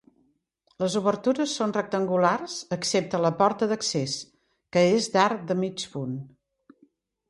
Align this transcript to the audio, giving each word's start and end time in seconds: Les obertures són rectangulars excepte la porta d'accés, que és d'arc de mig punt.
Les 0.83 0.95
obertures 1.01 1.53
són 1.59 1.75
rectangulars 1.77 2.57
excepte 2.77 3.21
la 3.27 3.33
porta 3.45 3.71
d'accés, 3.75 4.19
que 4.75 4.87
és 4.99 5.15
d'arc 5.19 5.49
de 5.53 5.63
mig 5.65 5.91
punt. 5.97 6.23